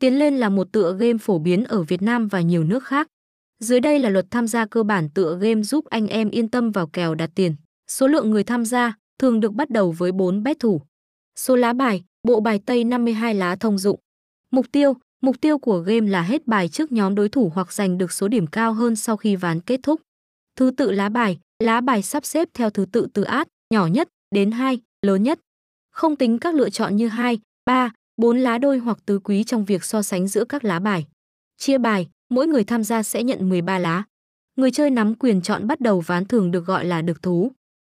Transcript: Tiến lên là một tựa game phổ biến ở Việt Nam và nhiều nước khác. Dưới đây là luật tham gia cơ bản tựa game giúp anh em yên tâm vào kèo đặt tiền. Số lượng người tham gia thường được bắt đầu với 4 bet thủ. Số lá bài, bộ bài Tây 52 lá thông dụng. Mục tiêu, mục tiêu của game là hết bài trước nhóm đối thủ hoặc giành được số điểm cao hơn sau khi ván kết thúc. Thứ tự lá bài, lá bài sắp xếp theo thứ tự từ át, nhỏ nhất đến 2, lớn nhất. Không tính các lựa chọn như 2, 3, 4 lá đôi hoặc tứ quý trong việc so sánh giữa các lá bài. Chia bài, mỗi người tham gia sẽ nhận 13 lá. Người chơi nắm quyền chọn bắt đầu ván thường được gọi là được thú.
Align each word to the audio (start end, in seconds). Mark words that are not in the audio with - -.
Tiến 0.00 0.18
lên 0.18 0.36
là 0.36 0.48
một 0.48 0.72
tựa 0.72 0.96
game 1.00 1.18
phổ 1.18 1.38
biến 1.38 1.64
ở 1.64 1.82
Việt 1.82 2.02
Nam 2.02 2.28
và 2.28 2.40
nhiều 2.40 2.64
nước 2.64 2.84
khác. 2.84 3.06
Dưới 3.58 3.80
đây 3.80 3.98
là 3.98 4.08
luật 4.08 4.26
tham 4.30 4.46
gia 4.46 4.66
cơ 4.66 4.82
bản 4.82 5.08
tựa 5.14 5.38
game 5.40 5.62
giúp 5.62 5.84
anh 5.84 6.06
em 6.06 6.30
yên 6.30 6.48
tâm 6.48 6.70
vào 6.70 6.86
kèo 6.86 7.14
đặt 7.14 7.30
tiền. 7.34 7.54
Số 7.90 8.06
lượng 8.06 8.30
người 8.30 8.44
tham 8.44 8.64
gia 8.64 8.96
thường 9.18 9.40
được 9.40 9.52
bắt 9.52 9.70
đầu 9.70 9.92
với 9.98 10.12
4 10.12 10.42
bet 10.42 10.58
thủ. 10.60 10.80
Số 11.38 11.56
lá 11.56 11.72
bài, 11.72 12.04
bộ 12.22 12.40
bài 12.40 12.60
Tây 12.66 12.84
52 12.84 13.34
lá 13.34 13.56
thông 13.56 13.78
dụng. 13.78 14.00
Mục 14.50 14.66
tiêu, 14.72 14.94
mục 15.22 15.40
tiêu 15.40 15.58
của 15.58 15.78
game 15.78 16.10
là 16.10 16.22
hết 16.22 16.46
bài 16.46 16.68
trước 16.68 16.92
nhóm 16.92 17.14
đối 17.14 17.28
thủ 17.28 17.52
hoặc 17.54 17.72
giành 17.72 17.98
được 17.98 18.12
số 18.12 18.28
điểm 18.28 18.46
cao 18.46 18.72
hơn 18.72 18.96
sau 18.96 19.16
khi 19.16 19.36
ván 19.36 19.60
kết 19.60 19.80
thúc. 19.82 20.00
Thứ 20.56 20.70
tự 20.76 20.90
lá 20.90 21.08
bài, 21.08 21.38
lá 21.58 21.80
bài 21.80 22.02
sắp 22.02 22.24
xếp 22.24 22.48
theo 22.54 22.70
thứ 22.70 22.86
tự 22.92 23.06
từ 23.14 23.22
át, 23.22 23.48
nhỏ 23.74 23.86
nhất 23.86 24.08
đến 24.34 24.50
2, 24.50 24.80
lớn 25.02 25.22
nhất. 25.22 25.40
Không 25.90 26.16
tính 26.16 26.38
các 26.38 26.54
lựa 26.54 26.70
chọn 26.70 26.96
như 26.96 27.08
2, 27.08 27.38
3, 27.66 27.90
4 28.20 28.38
lá 28.38 28.58
đôi 28.58 28.78
hoặc 28.78 28.98
tứ 29.06 29.18
quý 29.18 29.44
trong 29.44 29.64
việc 29.64 29.84
so 29.84 30.02
sánh 30.02 30.28
giữa 30.28 30.44
các 30.44 30.64
lá 30.64 30.78
bài. 30.78 31.06
Chia 31.56 31.78
bài, 31.78 32.08
mỗi 32.30 32.46
người 32.46 32.64
tham 32.64 32.84
gia 32.84 33.02
sẽ 33.02 33.22
nhận 33.22 33.48
13 33.48 33.78
lá. 33.78 34.04
Người 34.56 34.70
chơi 34.70 34.90
nắm 34.90 35.14
quyền 35.14 35.42
chọn 35.42 35.66
bắt 35.66 35.80
đầu 35.80 36.00
ván 36.00 36.24
thường 36.24 36.50
được 36.50 36.66
gọi 36.66 36.84
là 36.84 37.02
được 37.02 37.22
thú. 37.22 37.52